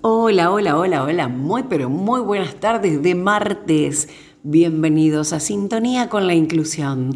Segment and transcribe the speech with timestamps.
[0.00, 4.08] Hola, hola, hola, hola, muy pero muy buenas tardes de martes.
[4.44, 7.14] Bienvenidos a Sintonía con la Inclusión,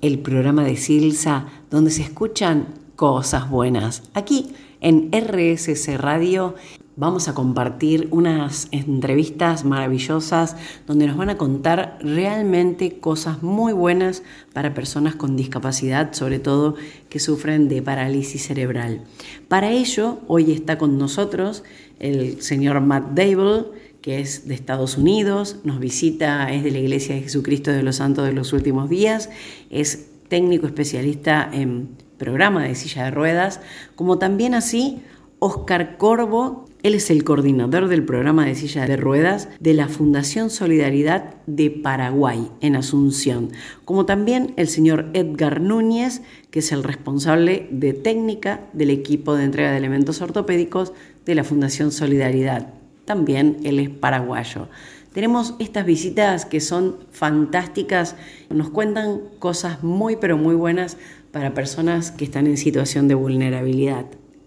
[0.00, 4.04] el programa de Silsa donde se escuchan cosas buenas.
[4.14, 6.54] Aquí en RSC Radio
[6.96, 10.56] vamos a compartir unas entrevistas maravillosas
[10.86, 14.22] donde nos van a contar realmente cosas muy buenas
[14.52, 16.74] para personas con discapacidad, sobre todo
[17.08, 19.02] que sufren de parálisis cerebral.
[19.48, 21.64] Para ello, hoy está con nosotros
[21.98, 23.66] el señor Matt Dable,
[24.02, 27.96] que es de Estados Unidos, nos visita, es de la Iglesia de Jesucristo de los
[27.96, 29.30] Santos de los Últimos Días,
[29.70, 33.60] es técnico especialista en programa de silla de ruedas,
[33.94, 35.02] como también así
[35.38, 40.50] Oscar Corvo, él es el coordinador del programa de silla de ruedas de la Fundación
[40.50, 43.50] Solidaridad de Paraguay en Asunción,
[43.84, 49.44] como también el señor Edgar Núñez, que es el responsable de técnica del equipo de
[49.44, 50.92] entrega de elementos ortopédicos
[51.24, 52.74] de la Fundación Solidaridad.
[53.04, 54.68] También él es paraguayo.
[55.12, 58.16] Tenemos estas visitas que son fantásticas,
[58.50, 60.96] nos cuentan cosas muy pero muy buenas
[61.30, 64.06] para personas que están en situación de vulnerabilidad.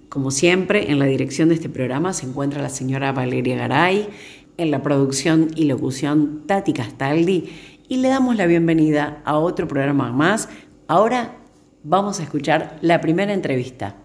[0.09, 4.07] Como siempre, en la dirección de este programa se encuentra la señora Valeria Garay,
[4.57, 7.49] en la producción y locución Tati Castaldi,
[7.87, 10.47] y le damos la bienvenida a otro programa más.
[10.87, 11.37] Ahora
[11.83, 13.95] vamos a escuchar la primera entrevista.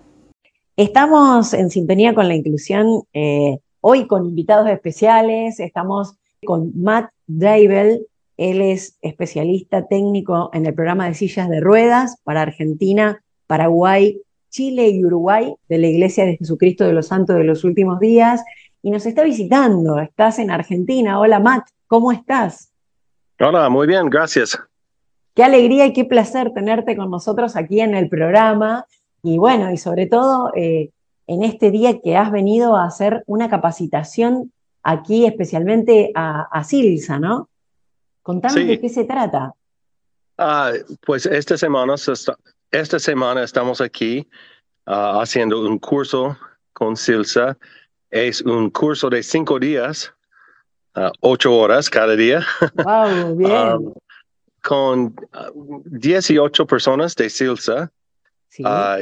[0.77, 5.61] Estamos en sintonía con la inclusión eh, hoy con invitados especiales.
[5.61, 8.01] Estamos con Matt Dable.
[8.37, 14.89] Él es especialista técnico en el programa de sillas de ruedas para Argentina, Paraguay Chile
[14.89, 18.43] y Uruguay de la Iglesia de Jesucristo de los Santos de los Últimos Días
[18.83, 19.99] y nos está visitando.
[20.01, 21.19] Estás en Argentina.
[21.19, 22.73] Hola Matt, ¿cómo estás?
[23.39, 24.59] Hola, muy bien, gracias.
[25.35, 28.85] Qué alegría y qué placer tenerte con nosotros aquí en el programa
[29.23, 30.91] y bueno, y sobre todo eh,
[31.27, 37.49] en este día que has venido a hacer una capacitación aquí especialmente a, Silsa, ¿no?
[38.23, 39.55] Contame de qué se trata.
[40.37, 40.73] Ah,
[41.05, 42.37] pues esta semana se está,
[42.71, 44.29] esta semana estamos aquí
[44.87, 46.37] ah, haciendo un curso
[46.73, 47.57] con Silsa.
[48.11, 50.13] Es un curso de cinco días,
[50.95, 52.45] ah, ocho horas cada día.
[52.75, 53.53] Wow, bien.
[53.53, 53.79] Ah,
[54.63, 55.17] con
[55.87, 57.91] 18 personas de Silsa.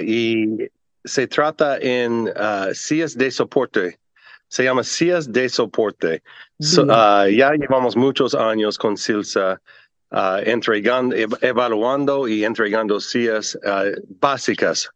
[0.00, 0.70] y
[1.04, 2.32] se trata en
[2.74, 3.98] sillas de soporte.
[4.46, 6.22] Se llama sillas de soporte.
[6.60, 9.60] ya llevamos muchos años con Silsa.
[10.10, 14.88] Uh, entregando, evaluando y entregando sillas uh, básicas,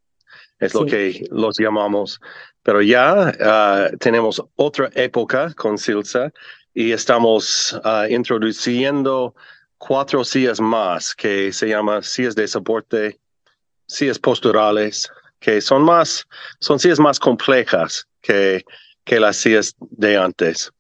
[0.59, 2.19] es lo que los llamamos.
[2.63, 6.33] Pero ya uh, tenemos otra época con Silsa
[6.73, 7.79] y estamos
[8.09, 9.35] introduciendo
[9.77, 13.21] cuatro sillas más que se llaman sillas de soporte,
[13.87, 16.27] sillas posturales, que son más,
[16.61, 18.65] son sillas más complejas que,
[19.05, 20.73] que las sillas de antes.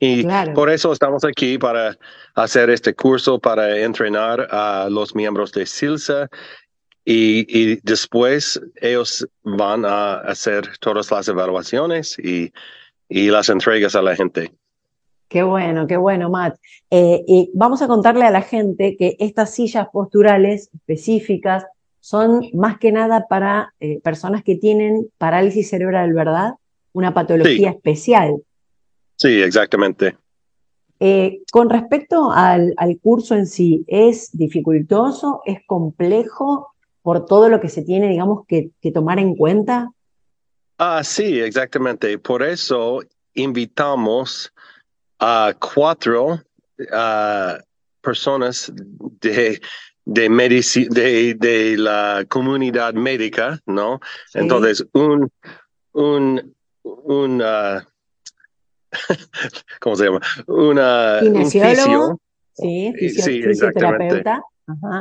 [0.00, 1.96] Y por eso estamos aquí para
[2.34, 6.28] hacer este curso, para entrenar a los miembros de SILSA
[7.10, 12.52] y, después ellos van a hacer todas las evaluaciones y,
[13.08, 14.52] las entregas a la gente.
[15.28, 16.56] Qué bueno, qué bueno, Matt.
[16.90, 21.64] Eh, y vamos a contarle a la gente que estas sillas posturales específicas
[22.00, 26.54] son más que nada para eh, personas que tienen parálisis cerebral, ¿verdad?
[26.92, 28.42] Una patología especial.
[29.18, 30.16] Sí, exactamente.
[31.00, 35.42] Eh, con respecto al, curso en sí, ¿es dificultoso?
[35.44, 39.90] ¿Es complejo por todo lo que se tiene, digamos, que, tomar en cuenta?
[40.78, 42.16] Ah, sí, exactamente.
[42.18, 43.00] Por eso
[43.34, 44.52] invitamos
[45.18, 46.40] a cuatro
[48.00, 48.72] personas
[49.20, 49.60] de,
[50.04, 53.98] de, de, la comunidad médica, ¿no?
[54.32, 55.28] Entonces, un,
[55.92, 57.84] un, un ah,
[59.80, 60.20] ¿cómo se llama?
[60.46, 62.20] Una, un fisio.
[62.54, 64.42] Sí, sí, fisioterapeuta.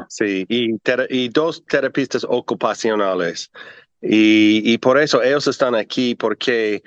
[0.10, 0.76] Sí, y,
[1.10, 3.52] y, dos terapistas ocupacionales.
[4.02, 6.84] Y, y, por eso ellos están aquí, porque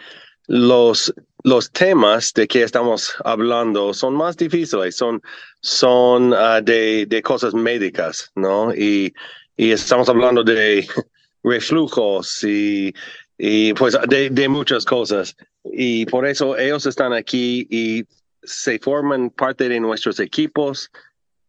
[0.47, 1.13] los,
[1.43, 5.21] los temas de que estamos hablando son más difíciles, son,
[5.61, 8.73] son ah, de, de, cosas médicas, ¿no?
[8.75, 9.13] Y,
[9.57, 10.89] y estamos hablando de
[11.43, 12.95] reflujos y,
[13.43, 15.35] y pues de, muchas cosas.
[15.65, 18.05] Y por eso ellos están aquí y
[18.43, 20.91] se forman parte de nuestros equipos.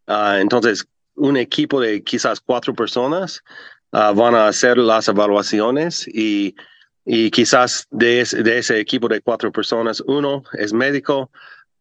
[0.07, 3.43] Ah, entonces, un equipo de quizás cuatro personas
[3.91, 6.55] ah, van a hacer las evaluaciones y,
[7.03, 11.29] y quizás de, ese equipo de cuatro personas, uno es médico,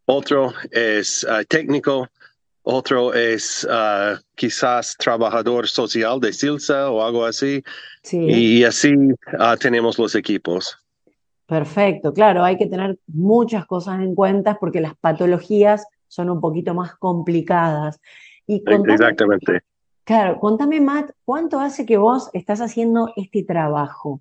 [0.06, 2.08] otro es ah, técnico,
[2.62, 3.66] otro es
[4.34, 7.62] quizás trabajador social de Silsa o algo así.
[8.12, 8.94] Y, así
[9.60, 10.76] tenemos los equipos.
[11.46, 16.74] Perfecto, claro, hay que tener muchas cosas en cuenta porque las patologías son un poquito
[16.74, 18.00] más complicadas.
[18.46, 19.62] Y Exactamente.
[20.04, 24.20] Claro, contame, Matt, ¿cuánto hace que vos estás haciendo este trabajo?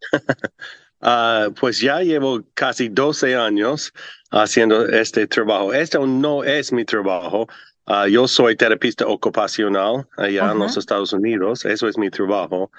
[0.98, 3.92] Ah, pues ya llevo casi 12 años
[4.30, 5.72] haciendo este trabajo.
[5.72, 7.46] Este no es mi trabajo.
[7.86, 11.64] Ah, yo soy terapista ocupacional allá en los Estados Unidos.
[11.64, 12.70] Eso es mi trabajo.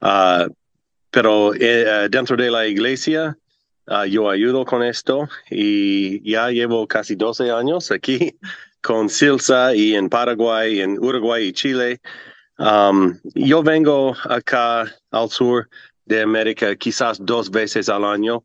[0.00, 0.46] Ah,
[1.10, 3.36] pero eh, dentro de la iglesia,
[4.08, 8.36] yo ayudo con esto y ya llevo casi 12 años aquí
[8.82, 12.00] con Silsa y en Paraguay, en Uruguay y Chile.
[12.58, 15.68] Um, yo vengo acá al sur
[16.04, 18.44] de América quizás dos veces al año.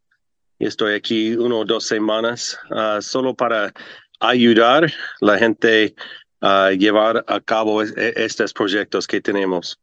[0.58, 3.74] Y estoy aquí una o dos semanas uh, solo para
[4.20, 5.96] ayudar a la gente
[6.42, 9.80] a llevar a cabo estos proyectos que tenemos.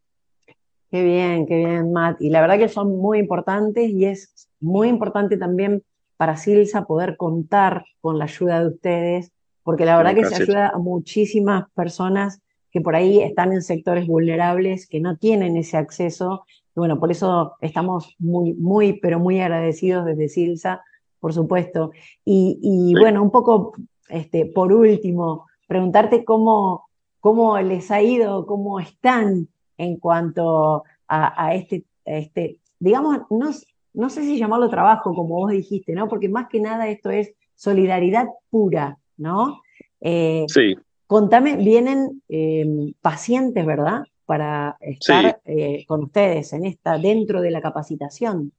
[0.91, 2.21] Qué bien, qué bien, Matt.
[2.21, 5.83] Y la verdad que son muy importantes y es muy importante también
[6.17, 9.33] para Silsa poder contar con la ayuda de ustedes,
[9.63, 12.41] porque la verdad que se ayuda a muchísimas personas
[12.71, 17.11] que por ahí están en sectores vulnerables, que no tienen ese acceso y bueno, por
[17.11, 20.83] eso estamos muy, muy, pero muy agradecidos desde Silsa,
[21.21, 21.93] por supuesto.
[22.25, 23.75] Y, bueno, un poco,
[24.09, 26.89] este, por último, preguntarte cómo,
[27.21, 33.51] cómo les ha ido, cómo están en cuanto a, este, este, digamos, no,
[33.93, 36.09] no sé si llamarlo trabajo, como vos dijiste, ¿no?
[36.09, 39.61] Porque más que nada esto es solidaridad pura, ¿no?
[40.01, 40.75] Eh, sí.
[41.07, 44.05] Contame, vienen eh, pacientes, ¿verdad?
[44.33, 48.51] Para estar eh, con ustedes en esta, dentro de la capacitación.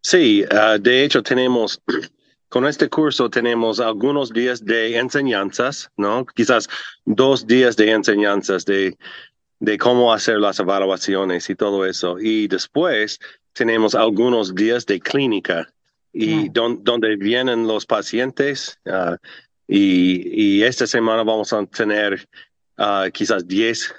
[0.00, 1.80] Sí, ah, de hecho tenemos,
[2.48, 6.26] con este curso tenemos algunos días de enseñanzas, ¿no?
[6.26, 6.68] Quizás
[7.04, 8.98] dos días de enseñanzas de,
[9.60, 12.18] de cómo hacer las evaluaciones y todo eso.
[12.18, 13.20] Y después
[13.52, 15.72] tenemos algunos días de clínica
[16.12, 18.76] y donde vienen los pacientes.
[18.86, 19.18] Ah,
[19.68, 22.28] y, y, esta semana vamos a tener
[22.80, 23.94] uh, quizás 10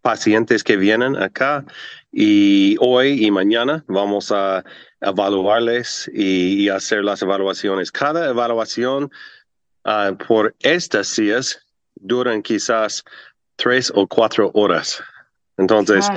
[0.00, 1.64] pacientes que vienen acá
[2.12, 4.64] y hoy y mañana vamos a
[5.00, 7.90] evaluarles y, hacer las evaluaciones.
[7.90, 9.10] Cada evaluación
[9.84, 11.60] uh, por estas días
[11.96, 13.04] duran quizás
[13.56, 15.02] tres o cuatro horas.
[15.56, 16.08] Entonces,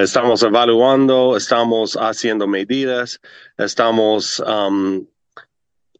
[0.00, 3.20] estamos evaluando, estamos haciendo medidas,
[3.58, 5.04] estamos um,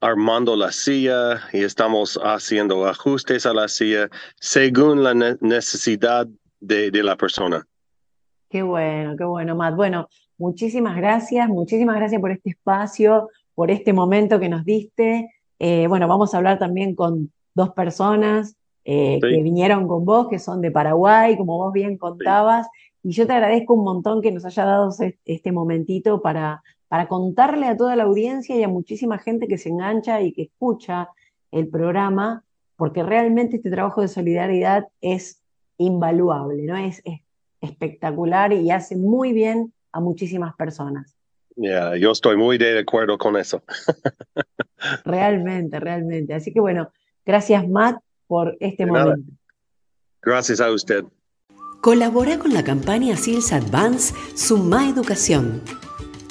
[0.03, 4.11] armando la silla y estamos haciendo ajustes a la silla
[4.41, 6.27] según la necesidad
[6.61, 7.65] de, la persona.
[8.51, 9.77] Qué bueno, qué bueno, Matt.
[9.77, 10.09] Bueno,
[10.39, 15.31] muchísimas gracias, muchísimas gracias por este espacio, por este momento que nos diste.
[15.61, 20.41] Eh, bueno, vamos a hablar también con dos personas eh, que vinieron con vos, que
[20.41, 22.67] son de Paraguay, como vos bien contabas.
[23.05, 24.91] Y yo te agradezco un montón que nos haya dado
[25.25, 29.71] este momentito para, para contarle a toda la audiencia y a muchísima gente que se
[29.71, 31.09] engancha y que escucha
[31.51, 32.45] el programa,
[32.77, 35.41] porque realmente este trabajo de solidaridad es
[35.79, 36.77] invaluable, ¿no?
[36.77, 37.03] Es,
[37.63, 41.17] espectacular y hace muy bien a muchísimas personas.
[41.57, 43.63] yo estoy muy de acuerdo con eso.
[45.07, 46.35] realmente, realmente.
[46.35, 46.91] Así que bueno,
[47.25, 49.33] gracias Matt por este momento.
[50.21, 51.05] Gracias a usted.
[51.81, 55.63] Colabora con la campaña SILS Advance Suma Educación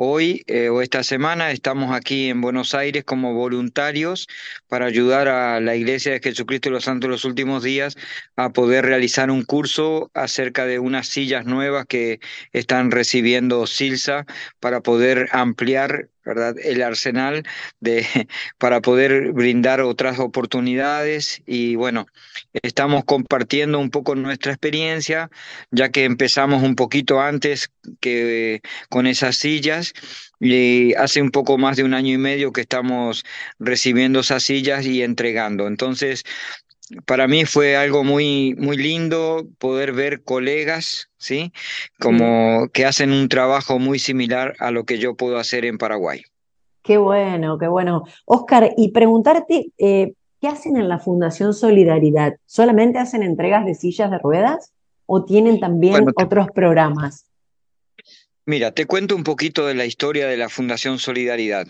[0.00, 4.28] Hoy eh, o esta semana estamos aquí en Buenos Aires como voluntarios
[4.68, 7.96] para ayudar a la Iglesia de Jesucristo de los Santos de los Últimos Días
[8.36, 12.20] a poder realizar un curso acerca de unas sillas nuevas que
[12.52, 14.24] están recibiendo Silsa
[14.60, 16.56] para poder ampliar ¿verdad?
[16.62, 17.42] el arsenal
[17.80, 18.06] de,
[18.58, 22.06] para poder brindar otras oportunidades y bueno,
[22.52, 25.30] estamos compartiendo un poco nuestra experiencia,
[25.70, 27.70] ya que empezamos un poquito antes
[28.00, 29.94] que con esas sillas
[30.38, 33.24] y hace un poco más de un año y medio que estamos
[33.58, 35.66] recibiendo esas sillas y entregando.
[35.66, 36.24] Entonces,
[37.06, 41.52] para mí fue algo muy, muy lindo poder ver colegas, ¿sí?
[41.98, 46.22] Como que hacen un trabajo muy similar a lo que yo puedo hacer en Paraguay.
[46.82, 48.04] Qué bueno, qué bueno.
[48.24, 52.36] Oscar, y preguntarte, eh, ¿qué hacen en la Fundación Solidaridad?
[52.46, 54.72] ¿Solamente hacen entregas de sillas de ruedas
[55.06, 57.26] o tienen también otros programas?
[58.46, 61.66] Mira, te cuento un poquito de la historia de la Fundación Solidaridad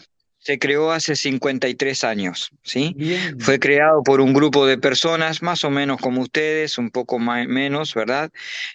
[0.48, 2.96] se creó hace 53 años, ¿sí?
[3.38, 7.46] Fue creado por un grupo de personas más o menos como ustedes, un poco más,
[7.46, 8.30] menos, ¿verdad?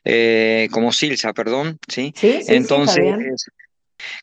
[0.05, 2.13] Eh, como Silsa, perdón, ¿sí?
[2.15, 3.47] Sí, Entonces,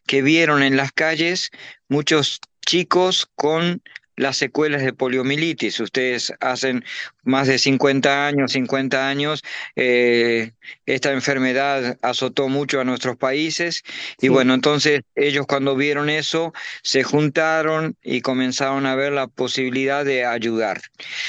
[0.06, 1.50] que vieron en las calles
[1.88, 3.82] muchos chicos con
[4.20, 5.80] las secuelas de poliomielitis.
[5.80, 6.84] Ustedes hacen
[7.24, 9.42] más de 50 años, 50 años,
[9.76, 10.52] eh,
[10.86, 13.82] esta enfermedad azotó mucho a nuestros países
[14.20, 20.04] y bueno, entonces ellos cuando vieron eso se juntaron y comenzaron a ver la posibilidad
[20.04, 20.80] de ayudar.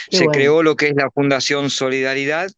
[0.10, 2.52] se creó lo que es la Fundación Solidaridad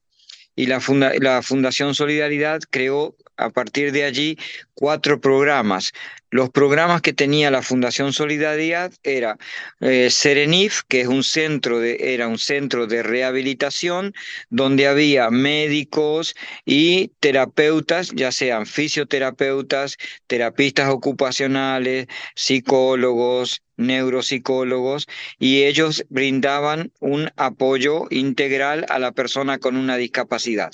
[0.55, 0.81] y la,
[1.19, 4.37] la Fundación Solidaridad creó a partir de allí
[4.73, 5.91] cuatro programas.
[6.33, 9.37] Los programas que tenía la Fundación Solidaridad era
[9.81, 14.15] eh, Serenif, que es un centro de, era un centro de rehabilitación
[14.49, 16.33] donde había médicos
[16.65, 28.87] y terapeutas, ya sean fisioterapeutas, terapistas ocupacionales, psicólogos, neuropsicólogos, y ellos brindaban un apoyo integral
[28.89, 30.73] a la persona con una discapacidad.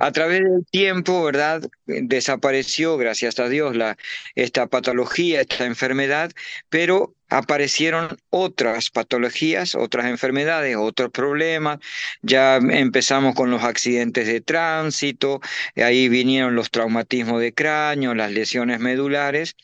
[0.00, 1.62] A través del tiempo, ¿verdad?
[1.86, 3.96] Desapareció, gracias a Dios, la,
[4.34, 6.32] esta patología, esta enfermedad,
[6.68, 11.78] pero aparecieron otras patologías, otras enfermedades, otros problemas.
[12.22, 15.40] Ya empezamos con los accidentes de tránsito,
[15.76, 19.56] ahí vinieron los traumatismos de cráneo, las lesiones medulares.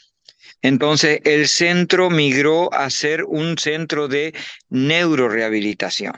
[0.62, 4.32] Entonces, el centro migró a ser un centro de
[4.70, 6.14] neurorehabilitación.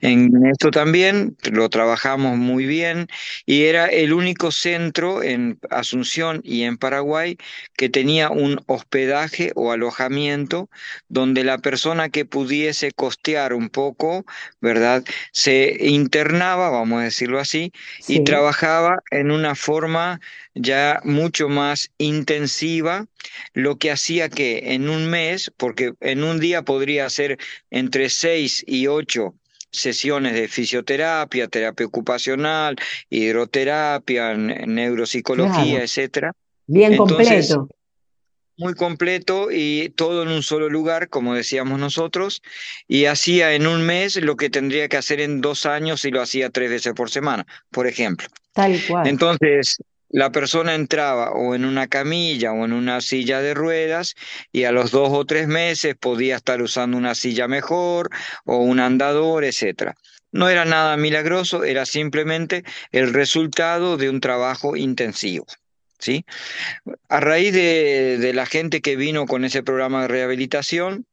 [0.00, 3.08] En esto también lo trabajamos muy bien
[3.46, 7.38] y era el único centro en Asunción y en Paraguay
[7.76, 10.68] que tenía un hospedaje o alojamiento
[11.08, 14.24] donde la persona que pudiese costear un poco,
[14.60, 15.04] ¿verdad?
[15.32, 17.72] Se internaba, vamos a decirlo así,
[18.06, 20.20] y trabajaba en una forma
[20.58, 23.06] ya mucho más intensiva,
[23.54, 27.38] lo que hacía que en un mes, porque en un día podría ser
[27.70, 29.34] entre seis y ocho
[29.70, 32.76] sesiones de fisioterapia, terapia ocupacional,
[33.10, 36.32] hidroterapia, neuropsicología, etcétera.
[36.66, 37.68] Bien completo.
[38.56, 42.42] Muy completo y todo en un solo lugar, como decíamos nosotros,
[42.88, 46.20] y hacía en un mes lo que tendría que hacer en dos años si lo
[46.20, 48.26] hacía tres veces por semana, por ejemplo.
[48.54, 49.06] Tal cual.
[49.06, 49.78] Entonces,
[50.10, 54.14] la persona entraba o en una camilla o en una silla de ruedas
[54.52, 58.10] y a los dos o tres meses podía estar usando una silla mejor
[58.44, 59.92] o un andador, etc.
[60.32, 65.46] No era nada milagroso, era simplemente el resultado de un trabajo intensivo.
[65.98, 66.24] ¿sí?
[67.08, 71.06] A raíz de, de la gente que vino con ese programa de rehabilitación,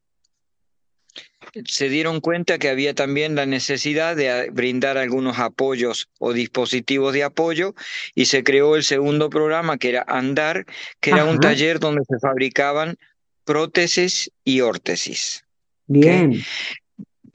[1.64, 7.12] se dieron cuenta que había también la necesidad de ah, brindar algunos apoyos o dispositivos
[7.12, 7.74] de apoyo
[8.14, 10.66] y se creó el segundo programa que era Andar,
[11.00, 12.96] que era un taller donde se fabricaban
[13.44, 15.44] prótesis y órtesis.
[15.86, 16.42] Bien.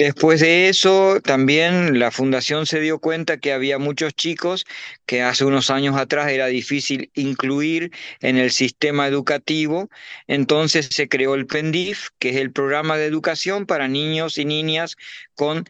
[0.02, 4.66] Después de eso, también la fundación se dio cuenta que había muchos chicos
[5.06, 9.90] que hace unos años atrás era difícil incluir en el sistema educativo.
[10.26, 14.98] Entonces se creó el PENDIF, que es el programa de educación para niños y niñas
[15.36, 15.66] con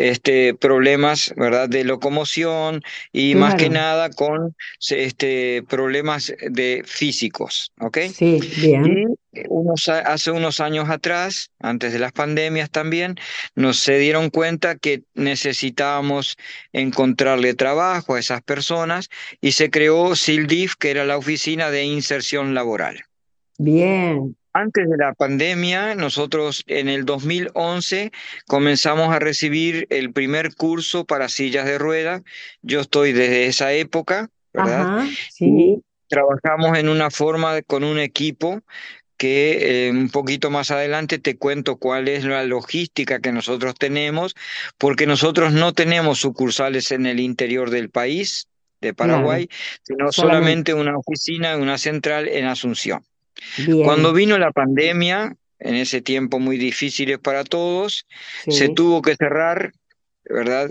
[0.00, 1.68] este, problemas ¿verdad?
[1.68, 4.56] de locomoción y más que nada con
[4.88, 7.72] este, problemas de físicos.
[7.80, 7.98] ¿ok?
[8.14, 9.14] Sí, bien.
[9.48, 13.16] unos, hace unos años atrás, antes de las pandemias también,
[13.54, 16.36] nos se dieron cuenta que necesitábamos
[16.72, 22.54] encontrarle trabajo a esas personas y se creó SILDIF, que era la Oficina de Inserción
[22.54, 23.04] Laboral.
[23.58, 24.34] Bien.
[24.52, 28.10] Antes de la pandemia, nosotros en el 2011
[28.46, 32.22] comenzamos a recibir el primer curso para sillas de ruedas.
[32.62, 35.06] Yo estoy desde esa época, ¿verdad?
[35.30, 35.82] sí.
[36.08, 38.62] trabajamos en una forma con un equipo
[39.16, 44.34] que eh, un poquito más adelante te cuento cuál es la logística que nosotros tenemos,
[44.78, 48.48] porque nosotros no tenemos sucursales en el interior del país
[48.80, 49.48] de Paraguay,
[49.82, 53.04] sino solamente una oficina, una central en Asunción.
[53.84, 58.06] Cuando vino la pandemia, en ese tiempo muy difícil para todos,
[58.48, 59.72] se tuvo que cerrar,
[60.24, 60.70] ¿verdad?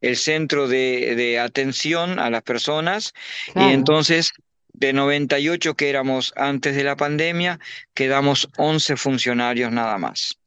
[0.00, 3.14] El centro de, atención a las personas.
[3.54, 4.32] Y entonces
[4.72, 7.60] de 98 que éramos antes de la pandemia,
[7.94, 10.38] quedamos 11 funcionarios nada más.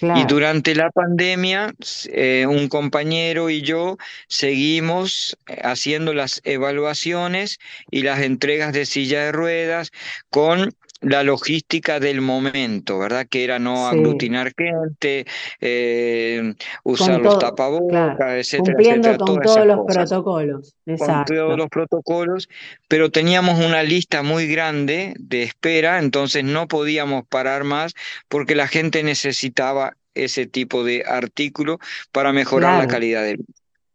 [0.00, 1.74] Y durante la pandemia,
[2.06, 7.58] eh, un compañero y yo seguimos eh, haciendo las evaluaciones
[7.90, 9.90] y las entregas de silla de ruedas
[10.30, 13.26] con la logística del momento, ¿verdad?
[13.28, 15.26] Que era no aglutinar gente,
[15.60, 18.74] eh, usar los tapabocas, etcétera.
[18.74, 20.74] Cumpliendo con todos los protocolos.
[20.84, 22.48] Con todos los protocolos,
[22.88, 27.94] pero teníamos una lista muy grande de espera, entonces no podíamos parar más
[28.28, 31.78] porque la gente necesitaba ese tipo de artículo
[32.10, 33.44] para mejorar la calidad del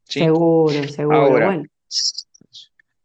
[0.06, 1.18] Seguro, seguro.
[1.18, 1.64] Ahora,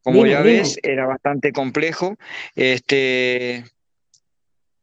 [0.02, 2.16] como ya ves, era bastante complejo.
[2.54, 3.64] Este,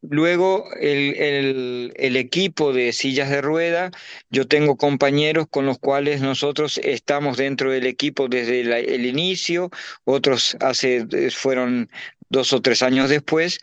[0.10, 3.92] Luego, el, el, equipo de sillas de rueda,
[4.30, 9.70] yo tengo compañeros con los cuales nosotros estamos dentro del equipo desde el inicio,
[10.04, 11.90] otros hace, fueron
[12.30, 13.60] dos o tres años después,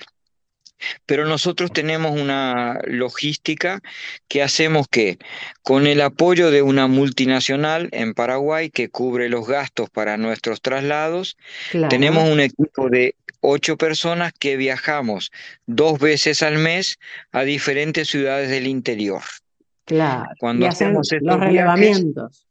[1.07, 3.81] pero nosotros tenemos una logística
[4.29, 5.19] que hacemos que
[5.63, 11.37] con el apoyo de una multinacional en Paraguay que cubre los gastos para nuestros traslados,
[11.89, 15.31] tenemos un equipo de ocho personas que viajamos
[15.67, 16.99] dos veces al mes
[17.33, 19.23] a diferentes ciudades del interior.
[19.85, 20.31] Claro.
[20.39, 22.47] Cuando hacemos los relevamientos.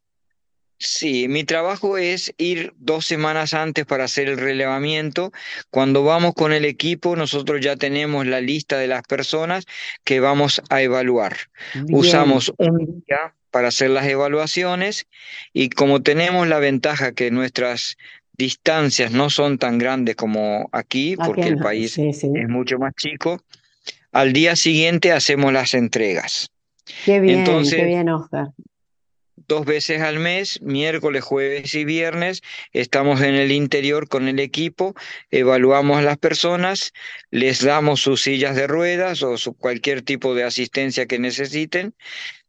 [0.83, 5.31] Sí, mi trabajo es ir dos semanas antes para hacer el relevamiento.
[5.69, 9.65] Cuando vamos con el equipo, nosotros ya tenemos la lista de las personas
[10.03, 11.38] que vamos a evaluar.
[11.91, 15.05] Usamos un día para hacer las evaluaciones
[15.53, 17.95] y como tenemos la ventaja que nuestras
[18.41, 23.39] distancias no son tan grandes como aquí, porque el país es mucho más chico,
[24.12, 26.50] al día siguiente hacemos las entregas.
[27.05, 28.48] Qué bien, qué bien, Oscar
[29.51, 32.41] dos veces al mes, miércoles, jueves y viernes.
[32.71, 34.95] Estamos en el interior con el equipo,
[35.29, 36.93] evaluamos a las personas,
[37.31, 41.93] les damos sus sillas de ruedas o cualquier tipo de asistencia que necesiten.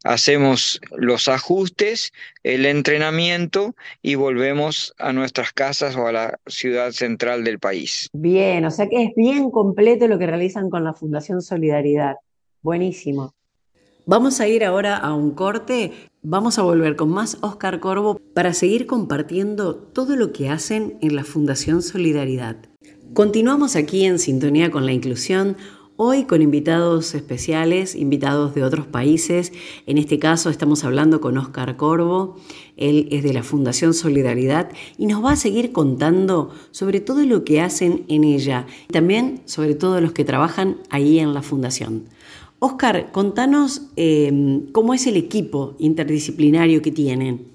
[0.04, 7.44] Hacemos los ajustes, el entrenamiento y volvemos a nuestras casas o a la ciudad central
[7.44, 8.08] del país.
[8.12, 12.16] Bien, o sea que es bien completo lo que realizan con la Fundación Solidaridad.
[12.62, 13.34] Buenísimo.
[14.04, 15.92] Vamos a ir ahora a un corte.
[16.22, 21.14] Vamos a volver con más Oscar Corvo para seguir compartiendo todo lo que hacen en
[21.14, 22.56] la Fundación Solidaridad.
[23.14, 25.56] Continuamos aquí en sintonía con la inclusión,
[25.96, 29.52] hoy con invitados especiales, invitados de otros países.
[29.86, 32.36] En este caso estamos hablando con Oscar Corvo,
[32.76, 37.44] él es de la Fundación Solidaridad y nos va a seguir contando sobre todo lo
[37.44, 42.04] que hacen en ella, y también sobre todo los que trabajan ahí en la Fundación.
[42.58, 47.51] Oscar, contanos em, cómo es el equipo interdisciplinario que tienen.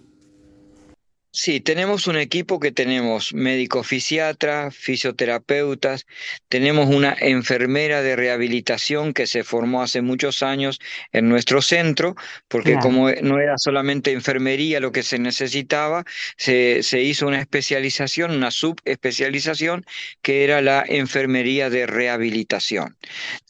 [1.39, 6.07] Sí, tenemos un equipo que tenemos médico fisiatra, fisioterapeutas,
[6.49, 10.79] tenemos una enfermera de rehabilitación que se formó hace muchos años
[11.11, 12.15] en nuestro centro,
[12.47, 16.05] porque como no era solamente enfermería lo que se necesitaba,
[16.37, 19.85] se, se hizo una especialización, una subespecialización,
[20.23, 22.97] que era la enfermería de rehabilitación.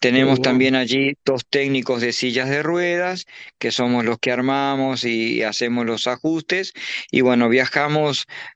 [0.01, 3.27] Tenemos también allí dos técnicos de sillas de ruedas,
[3.59, 6.73] que somos los que armamos y hacemos los ajustes,
[7.11, 7.76] y bueno, viajamos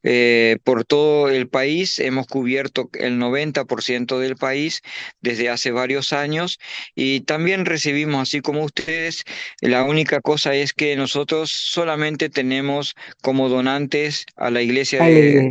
[0.03, 4.81] eh, por todo el país, hemos cubierto el 90% del país
[5.21, 6.59] desde hace varios años
[6.95, 9.23] y también recibimos, así como ustedes,
[9.61, 15.49] la única cosa es que nosotros solamente tenemos como donantes a la iglesia, de,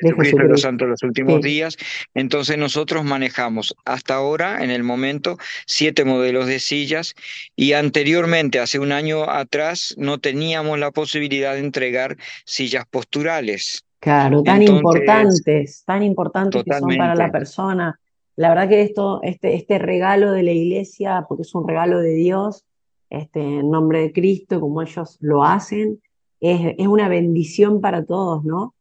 [0.00, 1.76] de, los Santos los últimos días,
[2.14, 7.14] entonces nosotros manejamos hasta ahora, en el momento, siete modelos de sillas
[7.56, 13.84] y anteriormente, hace un año atrás, no teníamos la posibilidad de entregar sillas posturales.
[14.00, 18.00] Claro, tan importantes, tan importantes que son para la persona.
[18.34, 22.14] La verdad que esto, este, este regalo de la iglesia, porque es un regalo de
[22.14, 22.64] Dios,
[23.08, 26.02] este, en nombre de Cristo, como ellos lo hacen,
[26.40, 28.74] es, es una bendición para todos, ¿no?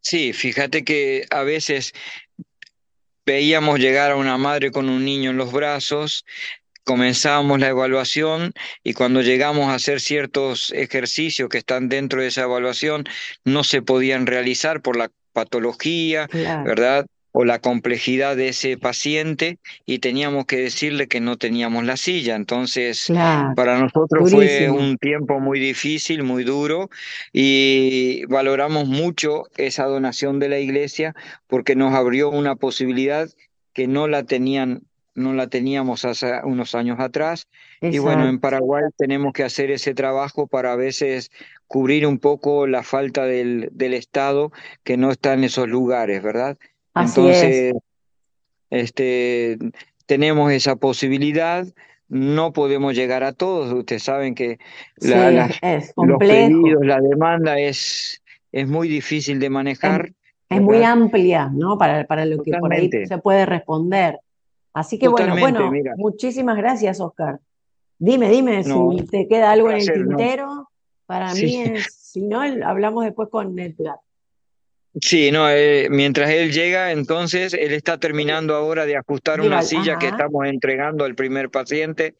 [0.00, 1.92] Sí, fíjate que a veces
[3.26, 6.24] veíamos llegar a una madre con un niño en los brazos,
[6.84, 12.42] comenzábamos la evaluación y cuando llegamos a hacer ciertos ejercicios que están dentro de esa
[12.42, 13.04] evaluación
[13.44, 16.28] no se podían realizar por la patología,
[16.64, 17.06] ¿verdad?
[17.36, 22.36] o la complejidad de ese paciente y teníamos que decirle que no teníamos la silla.
[22.36, 23.12] Entonces,
[23.56, 26.90] para nosotros fue un tiempo muy difícil, muy duro
[27.32, 31.12] y valoramos mucho esa donación de la iglesia
[31.48, 33.28] porque nos abrió una posibilidad
[33.72, 34.82] que no la tenían
[35.14, 37.48] no la teníamos hace unos años atrás.
[37.80, 41.30] Y bueno, en Paraguay tenemos que hacer ese trabajo para a veces
[41.66, 46.56] cubrir un poco la falta del, del Estado que no está en esos lugares, ¿verdad?
[46.94, 47.74] Entonces,
[48.70, 49.58] este,
[50.06, 51.66] tenemos esa posibilidad.
[52.08, 53.72] No podemos llegar a todos.
[53.72, 54.58] Ustedes saben que
[54.96, 55.48] la,
[55.96, 58.22] los pedidos, la demanda es,
[58.52, 60.12] es muy difícil de manejar.
[60.48, 61.78] Es, muy amplia, ¿no?
[61.78, 64.20] Para, para lo que por ahí se puede responder.
[64.74, 67.38] Así que bueno, bueno, muchísimas gracias, Oscar.
[67.98, 70.68] Dime, dime si te queda algo en el tintero.
[71.06, 73.96] Para mí es, si no, hablamos después con Edgar.
[75.00, 79.98] Sí, no, eh, mientras él llega, entonces él está terminando ahora de ajustar una silla
[79.98, 82.14] que estamos entregando al primer paciente.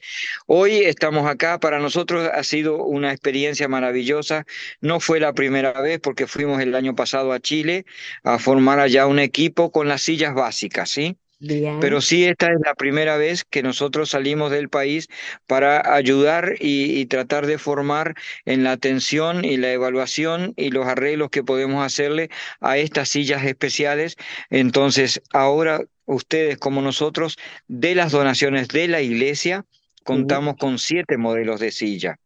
[0.47, 4.45] Hoy estamos acá, para nosotros ha sido una experiencia maravillosa.
[4.81, 7.85] No fue la primera vez porque fuimos el año pasado a Chile
[8.25, 11.17] a formar allá un equipo con las sillas básicas, ¿sí?
[11.81, 15.09] Pero sí, esta es la primera vez que nosotros salimos del país
[15.47, 21.31] para ayudar y, tratar de formar en la atención y la evaluación y los arreglos
[21.31, 22.31] que podemos hacerle
[22.61, 24.17] a estas sillas especiales.
[24.51, 27.37] Entonces, ahora ustedes como nosotros,
[27.69, 29.65] de las donaciones de la iglesia,
[30.05, 32.19] contamos con siete modelos de silla.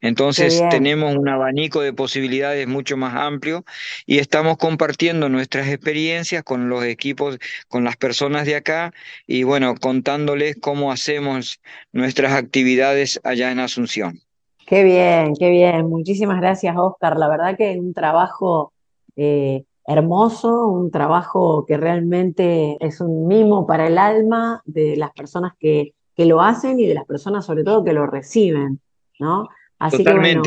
[0.00, 3.64] Entonces tenemos un abanico de posibilidades mucho más amplio
[4.06, 8.92] y estamos compartiendo nuestras experiencias con los equipos, con las personas de acá
[9.26, 11.60] y bueno, contándoles cómo hacemos
[11.92, 14.20] nuestras actividades allá en Asunción.
[14.66, 15.88] Qué bien, qué bien.
[15.88, 17.16] Muchísimas gracias, Oscar.
[17.16, 18.72] La verdad que es un trabajo
[19.14, 25.52] eh, hermoso, un trabajo que realmente es un mimo para el alma de las personas
[25.58, 28.80] que que lo hacen y de las personas sobre todo que lo reciben,
[29.18, 29.48] ¿no?
[29.78, 30.42] Así que bueno,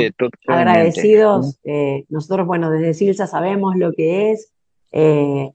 [0.47, 4.51] agradecidos, eh, nosotros, bueno, desde Silsa sabemos lo que es,
[4.91, 5.51] eh,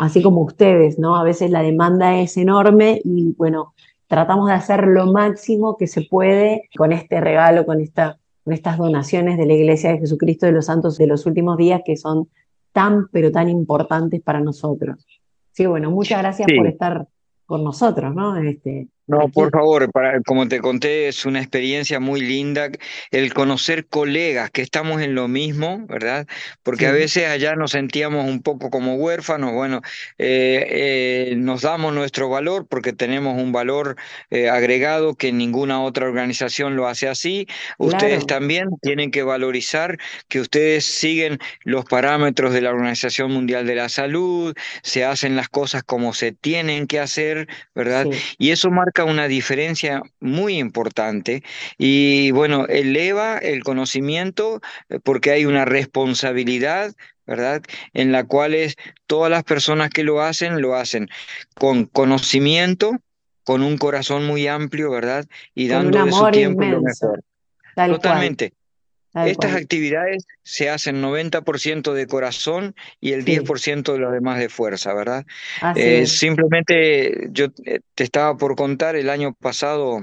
[0.00, 1.16] así como ustedes, ¿no?
[1.16, 3.74] A veces la demanda es enorme y bueno,
[4.06, 8.78] tratamos de hacer lo máximo que se puede con este regalo, con, esta, con estas
[8.78, 12.28] donaciones de la Iglesia de Jesucristo de los Santos de los últimos días que son
[12.72, 15.06] tan, pero tan importantes para nosotros.
[15.52, 17.06] Sí, bueno, muchas gracias por estar
[17.44, 18.36] con nosotros, ¿no?
[18.38, 22.70] Este, no, por favor, para, como te conté, es una experiencia muy linda
[23.10, 26.26] el conocer colegas que estamos en lo mismo, ¿verdad?
[26.62, 29.82] Porque a veces allá nos sentíamos un poco como huérfanos, bueno,
[30.16, 33.96] eh, eh, nos damos nuestro valor porque tenemos un valor
[34.30, 37.46] eh, agregado que ninguna otra organización lo hace así.
[37.76, 43.74] Ustedes también tienen que valorizar que ustedes siguen los parámetros de la Organización Mundial de
[43.74, 48.06] la Salud, se hacen las cosas como se tienen que hacer, ¿verdad?
[48.38, 51.42] Y eso marca una diferencia muy importante
[51.76, 56.94] y bueno, eleva el conocimiento eh, porque hay una responsabilidad
[57.26, 57.62] ¿verdad?
[57.94, 58.76] En la cual es,
[59.06, 61.08] todas las personas que lo hacen, lo hacen
[61.54, 62.98] con conocimiento,
[63.44, 65.24] con un corazón muy amplio, ¿verdad?
[65.54, 67.24] Y dando de su tiempo lo mejor.
[67.74, 68.52] Totalmente.
[69.14, 74.92] Estas actividades se hacen 90% de corazón y el 10% de lo demás de fuerza,
[74.92, 75.24] ¿verdad?
[75.76, 80.02] Eh, simplemente yo eh, te estaba por contar, el año pasado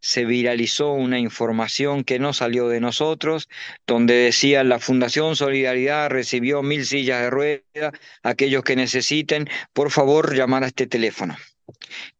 [0.00, 3.48] se viralizó una información que no salió de nosotros,
[3.86, 7.92] donde decía la Fundación Solidaridad recibió mil sillas de ruedas,
[8.24, 11.36] aquellos que necesiten, por favor llamar a este teléfono.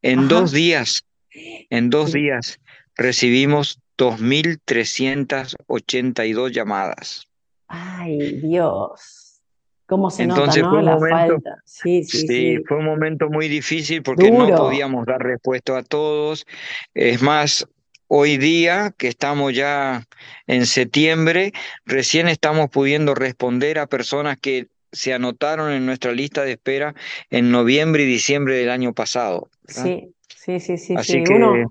[0.00, 2.60] En dos días, en dos días
[2.94, 7.28] recibimos 2.382 llamadas.
[7.68, 9.40] Ay, Dios.
[9.86, 11.60] ¿Cómo se Entonces nota, la falta?
[11.64, 16.46] Sí, sí, sí, fue un momento muy difícil porque no podíamos dar respuesta a todos.
[16.94, 17.68] Es más,
[18.06, 20.06] hoy día, que estamos ya
[20.46, 21.52] en septiembre,
[21.84, 26.94] recién estamos pudiendo responder a personas que se anotaron en nuestra lista de espera
[27.30, 29.48] en noviembre y diciembre del año pasado.
[29.66, 30.94] Sí, sí, sí, sí.
[30.96, 31.66] Así que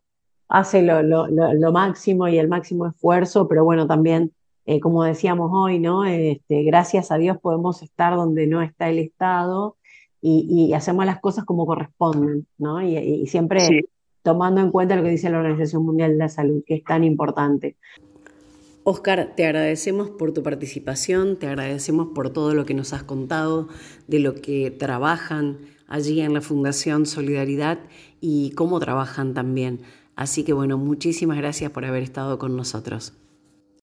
[0.51, 4.33] hace lo, lo, lo, máximo y el máximo esfuerzo, pero bueno, también,
[4.65, 6.03] eh, como decíamos hoy, ¿no?
[6.03, 9.77] Este, gracias a Dios podemos estar donde no está el Estado
[10.21, 12.81] y, hacemos las cosas como corresponden, ¿no?
[12.81, 13.85] Y, siempre
[14.23, 17.05] tomando en cuenta lo que dice la Organización Mundial de la Salud, que es tan
[17.05, 17.77] importante.
[18.83, 23.69] Oscar, te agradecemos por tu participación, te agradecemos por todo lo que nos has contado,
[24.07, 27.79] de lo que trabajan allí en la Fundación Solidaridad
[28.19, 29.81] y cómo trabajan también.
[30.21, 33.17] Así que bueno, muchísimas gracias por haber estado con nosotros.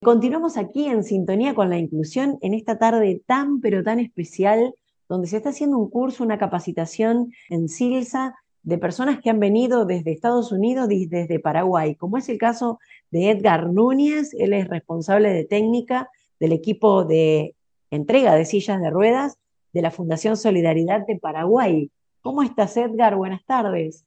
[0.01, 4.73] Continuamos aquí en sintonía con la inclusión en esta tarde tan pero tan especial
[5.09, 9.85] donde se está haciendo un curso, una capacitación en Silsa de personas que han venido
[9.85, 12.79] desde Estados Unidos y desde Paraguay, como es el caso
[13.11, 17.57] de Edgar Núñez, él es responsable de técnica del equipo de
[17.91, 19.39] entrega de sillas de ruedas
[19.73, 21.91] de la Fundación Solidaridad de Paraguay.
[22.21, 23.17] ¿Cómo estás, Edgar?
[23.17, 24.05] Buenas tardes.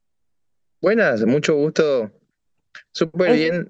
[0.80, 2.10] Buenas, mucho gusto
[2.94, 3.68] Súper bien,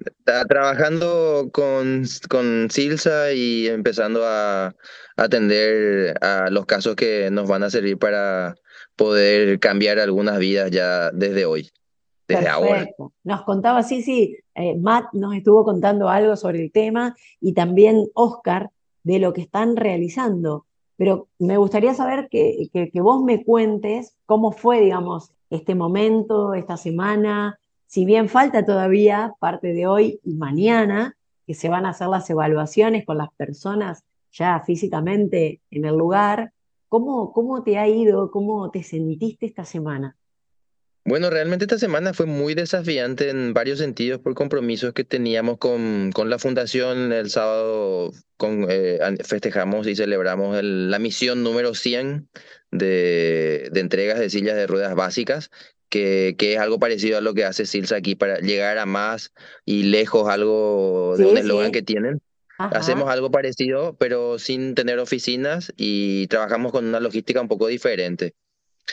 [0.48, 4.74] trabajando con, con Silsa y empezando a
[5.16, 8.56] atender a los casos que nos van a servir para
[8.96, 11.70] poder cambiar algunas vidas ya desde hoy,
[12.26, 12.88] desde ahora.
[13.22, 18.06] Nos contaba, sí, sí, eh, Matt nos estuvo contando algo sobre el tema y también
[18.14, 18.70] Oscar
[19.04, 20.66] de lo que están realizando.
[20.96, 26.54] Pero me gustaría saber que, que, que vos me cuentes cómo fue, digamos, este momento,
[26.54, 27.58] esta semana,
[27.92, 31.14] si bien falta todavía parte de hoy y mañana,
[31.46, 34.02] que se van a hacer las evaluaciones con las personas
[34.32, 36.54] ya físicamente en el lugar,
[36.88, 38.30] ¿cómo, cómo te ha ido?
[38.30, 40.16] ¿Cómo te sentiste esta semana?
[41.04, 46.12] Bueno, realmente esta semana fue muy desafiante en varios sentidos por compromisos que teníamos con,
[46.14, 47.12] con la fundación.
[47.12, 52.26] El sábado con, eh, festejamos y celebramos la misión número 100
[52.70, 55.50] de, de entregas de sillas de ruedas básicas,
[55.92, 59.30] que, que, es algo parecido a lo que hace Silsa aquí para llegar a más
[59.66, 62.22] y lejos, algo de un eslogan que tienen.
[62.56, 68.32] Hacemos algo parecido, pero sin tener oficinas y trabajamos con una logística un poco diferente.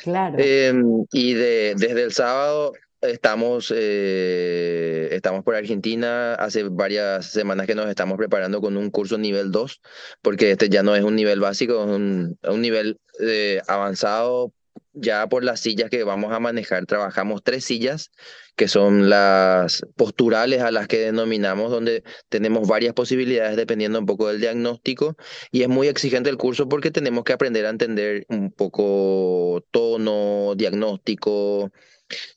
[0.04, 0.38] Claro.
[0.40, 6.34] Em, y de, desde el sábado estamos, eh, estamos por Argentina.
[6.34, 9.82] Hace varias semanas que nos estamos preparando con un curso nivel 2,
[10.22, 14.52] porque este ya no es un nivel básico, es un, un nivel eh, avanzado
[15.00, 16.86] ya por las sillas que vamos a manejar.
[16.86, 18.12] Trabajamos tres sillas
[18.56, 24.28] que son las posturales a las que denominamos, donde tenemos varias posibilidades dependiendo un poco
[24.28, 25.16] del diagnóstico
[25.50, 30.56] y es muy exigente el curso porque tenemos que aprender a entender un poco tono,
[30.56, 31.72] diagnóstico,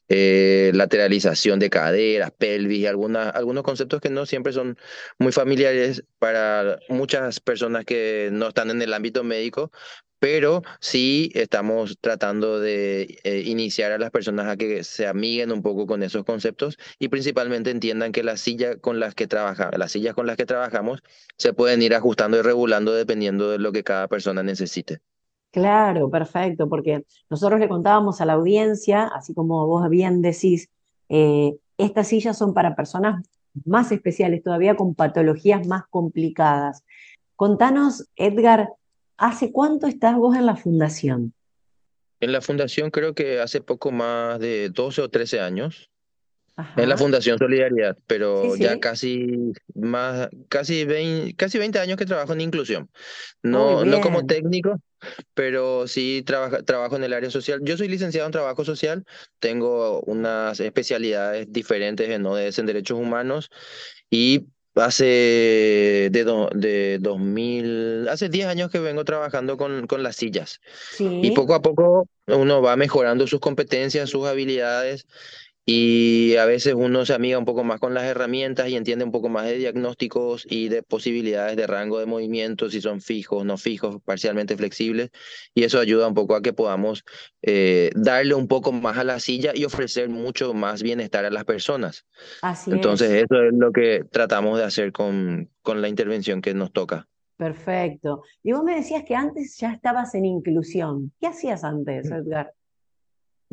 [0.09, 4.79] eh, lateralización de caderas, pelvis algunas, algunos conceptos que no siempre son
[5.19, 9.73] muy familiares para muchas personas que no están en el ámbito médico,
[10.23, 15.63] pero sí estamos tratando de eh, iniciar a las personas a que se amiguen un
[15.63, 19.91] poco con esos conceptos y principalmente entiendan que las sillas con las que trabaja, las
[19.91, 21.03] sillas con las que trabajamos
[21.39, 25.01] se pueden ir ajustando y regulando dependiendo de lo que cada persona necesite.
[25.51, 30.69] Claro, perfecto, porque nosotros le contábamos a la audiencia, así como vos bien decís,
[31.09, 33.29] eh, estas sillas son para personas
[33.65, 36.85] más especiales, todavía con patologías más complicadas.
[37.35, 38.69] Contanos, Edgar,
[39.23, 41.33] ¿Hace cuánto estás vos en la fundación?
[42.19, 45.89] En la fundación creo que hace poco más de 12 o 13 años.
[46.77, 52.33] En la Fundación Solidaridad, pero ya casi más, casi 20, casi 20 años que trabajo
[52.33, 52.91] en inclusión.
[53.43, 54.81] No, no como técnico,
[55.35, 57.61] pero sí trabajo en el área social.
[57.63, 59.05] Yo soy licenciado en trabajo social,
[59.39, 63.51] tengo unas especialidades diferentes en ODS en derechos humanos
[64.11, 65.05] y Hace
[66.11, 70.61] de, de 2000, hace 10 años que vengo trabajando con, con las sillas.
[70.99, 75.07] Y poco a poco uno va mejorando sus competencias, sus habilidades
[75.65, 79.13] y a veces uno se amiga un poco más con las herramientas y entiende un
[79.13, 83.57] poco más de diagnósticos y de posibilidades de rango de movimiento, si son fijos, no
[83.57, 85.11] fijos, parcialmente flexibles.
[85.55, 87.05] Y eso ayuda un poco a que podamos
[87.43, 91.45] eh, darle un poco más a la silla y ofrecer mucho más bienestar a las
[91.45, 92.07] personas.
[92.43, 96.73] Así Entonces eso es lo que tratamos de hacer con, con la intervención que nos
[96.73, 97.07] toca.
[97.37, 98.23] Perfecto.
[98.43, 101.13] Y vos me decías que antes ya estabas en inclusión.
[101.21, 102.11] ¿Qué hacías antes.
[102.11, 102.53] Edgar?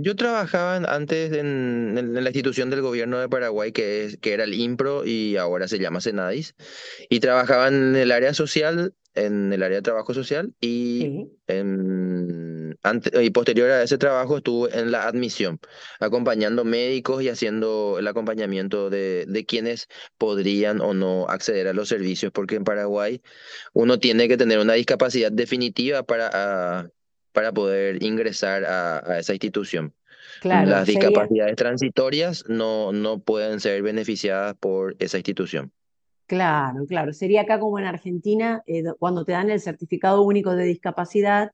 [0.02, 4.54] Yo trabajaba antes en, la institución del gobierno de Paraguay, que, es, que era el
[4.54, 6.56] IMPRO y ahora se llama Senadis,
[7.10, 13.72] y trabajaba en el área social, en el área de trabajo social, y, y posterior
[13.72, 15.60] a ese trabajo estuve en la admisión,
[16.00, 21.90] acompañando médicos y haciendo el acompañamiento de, de quienes podrían o no acceder a los
[21.90, 23.22] servicios, porque en Paraguay
[23.74, 26.90] uno tiene que tener una discapacidad definitiva para
[27.32, 29.94] para poder ingresar a, esa institución.
[30.44, 35.72] Las discapacidades transitorias no, no pueden ser beneficiadas por esa institución.
[36.28, 37.12] Claro, claro.
[37.12, 41.52] Sería acá como en Argentina, eh, cuando te dan el certificado único de discapacidad,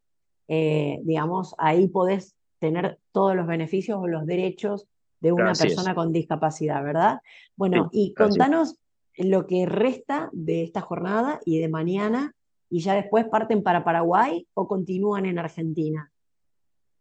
[0.49, 4.85] eh, digamos, ahí podés tener todos los beneficios o los derechos
[5.21, 7.19] de una persona con discapacidad, ¿verdad?
[7.55, 8.75] Bueno, y contanos
[9.17, 12.35] lo que resta de esta jornada y de mañana
[12.75, 16.11] y ya después parten para Paraguay o continúan en Argentina?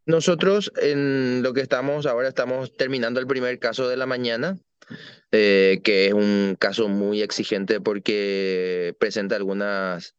[0.06, 4.56] Nosotros en lo que estamos ahora estamos terminando el primer caso de la mañana,
[5.32, 10.14] eh, que es un caso muy exigente porque presenta algunas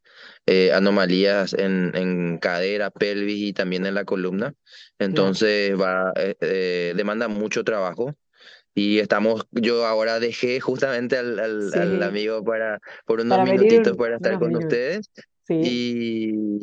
[0.46, 4.56] eh, anomalías en, en, cadera, pelvis y también en la columna.
[5.00, 8.13] Entonces va eh, demanda mucho trabajo
[8.74, 14.38] y estamos, yo ahora dejé justamente al, al, amigo para por unos minutitos para estar
[14.38, 15.10] con ustedes
[15.49, 16.60] y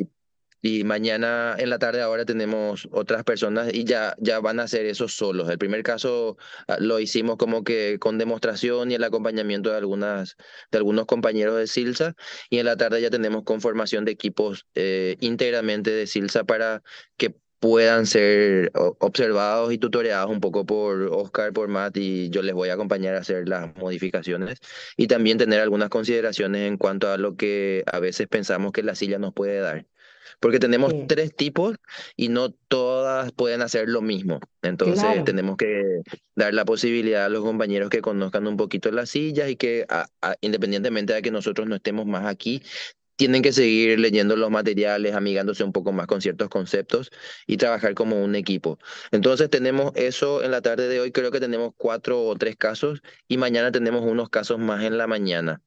[0.64, 4.87] Y mañana en la tarde ahora tenemos otras personas y ya, ya van a hacer
[4.87, 5.51] eso solos.
[5.51, 6.37] El primer caso
[6.68, 10.37] ah, lo hicimos como que con demostración y el acompañamiento de, algunas,
[10.71, 12.14] de algunos compañeros de Silsa.
[12.49, 16.83] Y en la tarde ya tenemos conformación de equipos eh, íntegramente de Silsa para
[17.16, 22.55] que puedan ser observados y tutoreados un poco por Oscar, por Matt, y yo les
[22.55, 24.59] voy a acompañar a hacer las modificaciones
[24.96, 28.96] y también tener algunas consideraciones en cuanto a lo que a veces pensamos que la
[28.96, 29.87] silla nos puede dar.
[30.40, 31.77] Porque tenemos tres tipos
[32.16, 34.40] y no todas pueden hacer lo mismo.
[34.62, 36.01] Entonces tenemos que
[36.35, 39.87] dar la posibilidad a los compañeros que conozcan un poquito las sillas y que
[40.40, 42.61] independientemente de que nosotros no estemos más aquí,
[43.23, 47.13] tienen que seguir leyendo los materiales, amigándose un poco más con ciertos conceptos
[47.47, 48.81] y trabajar como un equipo.
[49.13, 53.01] Entonces tenemos eso en la tarde de hoy, creo que tenemos cuatro o tres casos
[53.29, 55.63] y mañana tenemos unos casos más en la mañana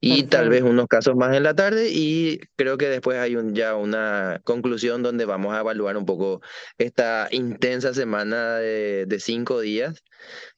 [0.00, 3.54] y tal vez unos casos más en la tarde y creo que después hay un,
[3.54, 6.42] ya una conclusión donde vamos a evaluar un poco
[6.76, 10.04] esta intensa semana de, de cinco días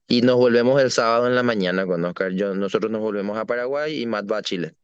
[0.08, 2.32] y nos volvemos el sábado en la mañana con Oscar.
[2.32, 4.74] Yo, nosotros nos volvemos a Paraguay y Matt va a Chile.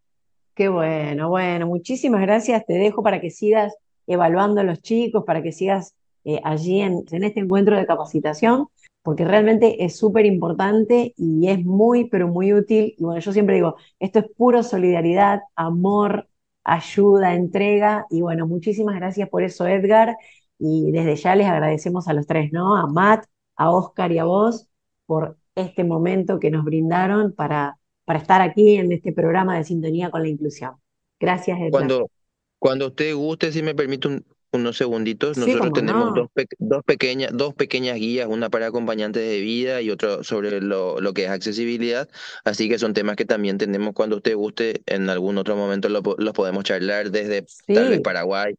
[0.55, 2.67] Qué bueno, bueno, muchísimas gracias.
[2.67, 3.75] Te dejo para que sigas
[4.07, 8.67] evaluando a los chicos, para que sigas eh, allí en, en, este encuentro de capacitación,
[9.03, 12.95] porque realmente es súper importante y es muy, pero muy útil.
[12.99, 16.29] Y bueno, yo siempre digo, esto es puro solidaridad, amor,
[16.65, 18.07] ayuda, entrega.
[18.11, 20.17] Y bueno, muchísimas gracias por eso, Edgar.
[20.59, 22.77] Y desde ya les agradecemos a los tres, ¿no?
[22.77, 23.25] A Matt,
[23.57, 24.69] a Oscar y a vos
[25.07, 27.80] por este momento que nos brindaron para
[28.11, 30.73] para estar aquí en este programa de Sintonía con la Inclusión.
[31.21, 31.71] Gracias, Edgar.
[31.71, 32.11] Cuando,
[32.59, 37.99] cuando usted guste, si me permite unos segunditos, nosotros tenemos dos, dos, pequeñas, dos pequeñas
[37.99, 42.09] guías, una para acompañantes de vida y otra sobre lo, lo, que es accesibilidad,
[42.45, 46.33] así que son temas que también tenemos cuando usted guste, en algún otro momento los
[46.35, 48.57] podemos charlar desde tal vez Paraguay.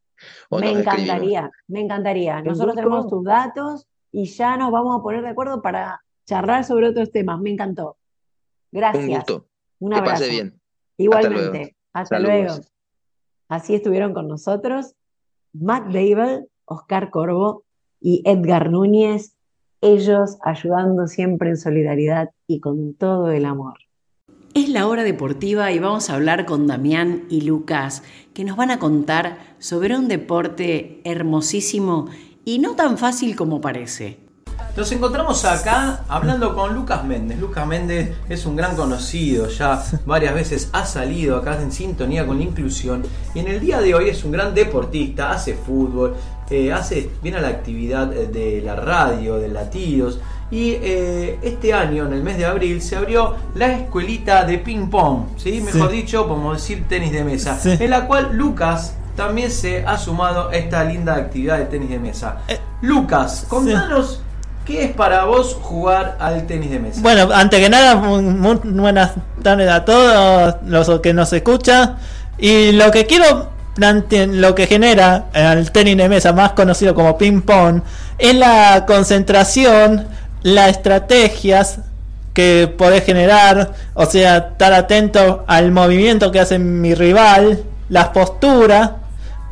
[0.48, 2.40] O me encantaría, me encantaría.
[2.40, 6.88] Nosotros tenemos tus datos y ya nos vamos a poner de acuerdo para charlar sobre
[6.88, 7.38] otros temas.
[7.38, 7.98] Me encantó.
[8.72, 9.04] Gracias.
[9.04, 9.46] Un gusto.
[9.78, 10.14] Un abrazo.
[10.14, 10.60] Que pase bien.
[10.96, 11.76] Igualmente.
[11.92, 12.54] Hasta luego.
[13.48, 14.94] Así estuvieron con nosotros
[15.52, 17.64] Matt Dable, Oscar Corvo
[18.00, 19.36] y Edgar Núñez,
[19.80, 23.74] ellos ayudando siempre en solidaridad y con todo el amor.
[24.54, 28.02] Es la hora deportiva y vamos a hablar con Damián y Lucas,
[28.34, 32.08] que nos van a contar sobre un deporte hermosísimo
[32.44, 34.18] y no tan fácil como parece.
[34.74, 37.38] Nos encontramos acá hablando con Lucas Méndez.
[37.38, 42.38] Lucas Méndez es un gran conocido, ya varias veces ha salido acá en sintonía con
[42.38, 43.02] la inclusión
[43.34, 46.14] y en el día de hoy es un gran deportista, hace fútbol,
[46.48, 52.06] eh, hace, viene a la actividad de la radio, de latidos y eh, este año,
[52.06, 55.60] en el mes de abril, se abrió la escuelita de ping pong, ¿sí?
[55.60, 60.48] mejor dicho, podemos decir tenis de mesa, en la cual Lucas también se ha sumado
[60.48, 62.38] a esta linda actividad de tenis de mesa.
[62.48, 64.22] Eh, Lucas, contanos
[64.64, 67.00] ¿Qué es para vos jugar al tenis de mesa?
[67.02, 71.96] Bueno, antes que nada, muy, buenas tardes a todos los que nos escuchan.
[72.38, 77.40] Y lo que quiero lo que genera el tenis de mesa, más conocido como ping
[77.40, 77.80] pong,
[78.18, 80.06] es la concentración,
[80.42, 81.78] las estrategias
[82.34, 88.90] que podés generar, o sea, estar atento al movimiento que hace mi rival, las posturas,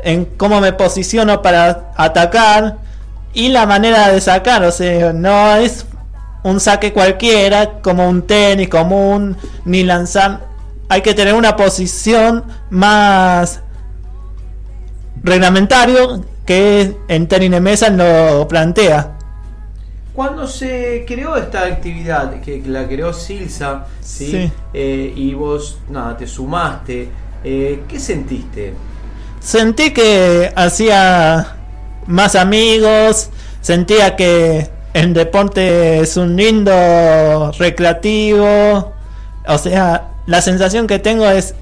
[0.02, 2.76] en cómo me posiciono para atacar
[3.32, 5.86] y la manera de sacar, o sea, no es
[6.42, 10.48] un saque cualquiera, como un tenis común, ni lanzar.
[10.88, 13.60] Hay que tener una posición más
[15.22, 19.16] reglamentario que en tenis de mesa lo plantea.
[20.14, 24.50] Cuando se creó esta actividad, que la creó Silsa, ¿sí?
[24.74, 27.08] Eh, y vos nada, te sumaste,
[27.44, 28.74] eh, ¿qué sentiste?
[29.38, 31.59] Sentí que hacía
[32.06, 38.92] más amigos, sentía que el deporte es un lindo recreativo,
[39.46, 41.54] o sea, la sensación que tengo es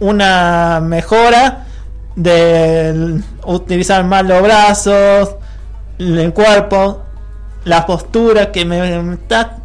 [0.00, 1.66] una mejora
[2.14, 5.36] de utilizar más los brazos,
[5.98, 7.02] el cuerpo,
[7.64, 9.58] la postura que me, está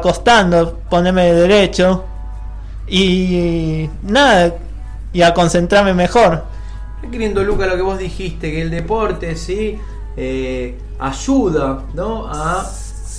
[0.00, 2.04] costando ponerme de derecho
[2.86, 4.54] y nada,
[5.12, 6.44] y a concentrarme mejor.
[7.10, 9.78] Qué lindo, Luca, lo que vos dijiste, que el deporte, ¿sí?
[10.16, 12.26] Eh, ayuda, ¿no?
[12.26, 12.70] A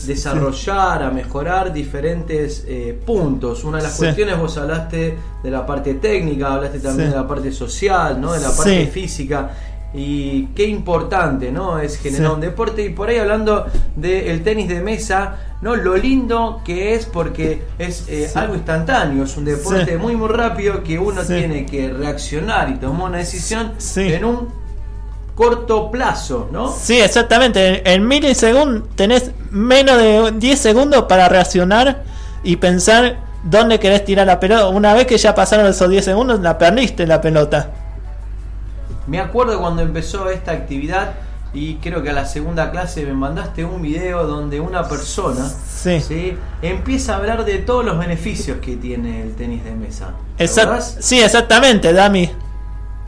[0.06, 3.64] desarrollar, a mejorar diferentes eh, puntos.
[3.64, 7.52] Una de las cuestiones, vos hablaste de la parte técnica, hablaste también de la parte
[7.52, 8.34] social, ¿no?
[8.34, 9.52] De la parte física
[9.96, 12.84] y qué importante no es generar un deporte.
[12.84, 13.66] Y por ahí hablando
[13.96, 19.24] del tenis de mesa no lo lindo que es porque es eh, algo instantáneo.
[19.24, 23.74] Es un deporte muy muy rápido que uno tiene que reaccionar y tomar una decisión
[23.96, 24.50] en un
[25.34, 26.72] corto plazo, ¿no?
[26.72, 27.90] Sí, exactamente.
[27.90, 32.04] En milisegundos tenés menos de 10 segundos para reaccionar
[32.44, 34.68] y pensar dónde querés tirar la pelota.
[34.68, 37.85] Una vez que ya pasaron esos 10 segundos, la perdiste la pelota.
[39.08, 41.14] Me acuerdo cuando empezó esta actividad
[41.54, 46.38] y creo que a la segunda clase me mandaste un video donde una persona sí.
[46.62, 50.14] empieza a hablar de todos los beneficios que tiene el tenis de mesa.
[51.00, 52.30] sí, exactamente, Dami.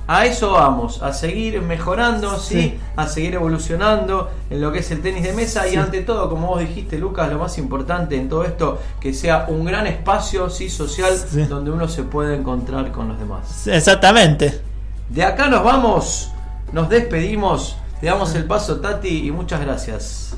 [0.10, 2.80] A eso vamos, a seguir mejorando, ¿sí?
[2.96, 6.48] a seguir evolucionando en lo que es el tenis de mesa y ante todo, como
[6.48, 10.70] vos dijiste, Lucas, lo más importante en todo esto, que sea un gran espacio ¿sí?
[10.70, 11.14] social
[11.50, 13.68] donde uno se puede encontrar con los demás.
[13.68, 14.67] Exactamente.
[15.10, 16.32] De acá nos vamos,
[16.74, 20.38] nos despedimos, le damos el paso Tati y muchas gracias.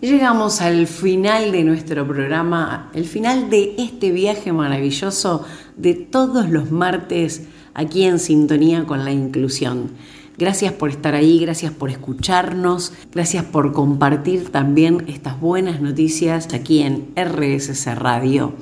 [0.00, 5.44] Llegamos al final de nuestro programa, el final de este viaje maravilloso
[5.76, 9.90] de todos los martes aquí en sintonía con la inclusión.
[10.38, 16.82] Gracias por estar ahí, gracias por escucharnos, gracias por compartir también estas buenas noticias aquí
[16.82, 18.54] en RSC Radio.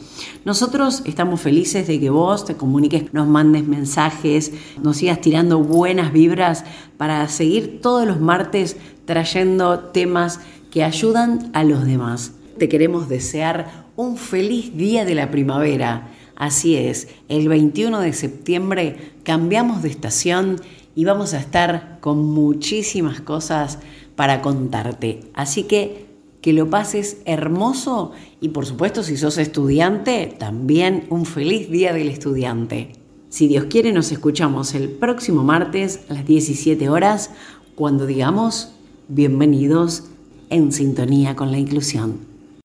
[0.47, 6.15] Nosotros estamos felices de que vos te comuniques, nos mandes mensajes, nos sigas tirando buenas
[6.15, 6.65] vibras
[6.97, 10.41] para seguir todos los martes trayendo temas
[10.71, 12.33] que ayudan a los demás.
[12.59, 16.13] Te queremos desear un feliz día de la primavera.
[16.37, 20.61] Así es, el 21 de septiembre cambiamos de estación
[20.95, 23.79] y vamos a estar con muchísimas cosas
[24.17, 25.21] para contarte.
[25.35, 26.07] Así que
[26.47, 32.09] que lo pases hermoso y por supuesto si sos estudiante, también un feliz día del
[32.09, 32.93] estudiante.
[33.31, 37.33] Si Dios quiere, nos escuchamos el próximo martes a las 17 horas
[37.75, 38.71] cuando digamos
[39.09, 40.05] bienvenidos
[40.51, 42.36] en sintonía con la inclusión.